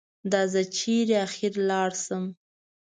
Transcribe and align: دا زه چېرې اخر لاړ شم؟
دا 0.31 0.41
زه 0.53 0.61
چېرې 0.77 1.15
اخر 1.25 1.53
لاړ 1.69 1.89
شم؟ 2.03 2.23